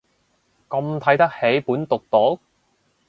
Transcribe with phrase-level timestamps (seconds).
[0.67, 2.39] 咁睇得起本毒毒